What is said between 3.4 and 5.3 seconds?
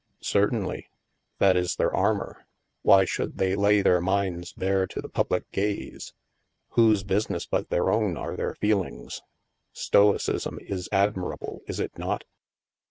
lay their minds bare to the